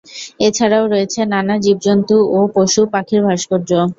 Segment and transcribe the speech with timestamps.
[0.39, 3.69] এছাড়াও রয়েছে নানা জীবজন্তু ও পশু-পাখির ভাস্কর্য।